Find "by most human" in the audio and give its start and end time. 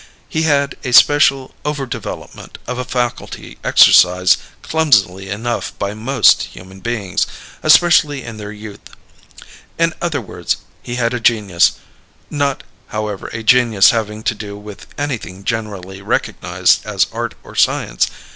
5.77-6.79